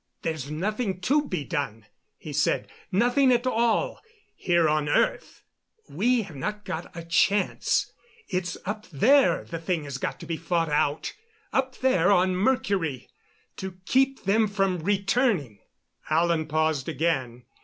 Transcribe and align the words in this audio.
"There's 0.23 0.49
nothing 0.49 0.99
to 1.01 1.27
be 1.27 1.43
done," 1.43 1.85
he 2.17 2.33
said 2.33 2.67
"nothing 2.91 3.31
at 3.31 3.45
all 3.45 4.01
here 4.33 4.67
on 4.67 4.89
earth. 4.89 5.43
We 5.91 6.23
have 6.23 6.35
not 6.35 6.65
got 6.65 6.89
a 6.97 7.03
chance. 7.03 7.93
It's 8.27 8.57
up 8.65 8.87
there 8.89 9.43
the 9.43 9.59
thing 9.59 9.83
has 9.83 9.99
got 9.99 10.19
to 10.21 10.25
be 10.25 10.37
fought 10.37 10.69
out 10.69 11.13
up 11.53 11.77
there 11.81 12.11
on 12.11 12.35
Mercury 12.35 13.11
to 13.57 13.77
keep 13.85 14.23
them 14.23 14.47
from 14.47 14.79
returning." 14.79 15.59
Alan 16.09 16.47
paused 16.47 16.89
again. 16.89 17.43